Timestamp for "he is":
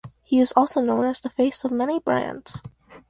0.23-0.51